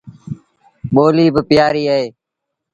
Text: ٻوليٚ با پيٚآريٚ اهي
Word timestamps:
ٻوليٚ 0.93 1.33
با 1.33 1.41
پيٚآريٚ 1.49 1.89
اهي 1.93 2.07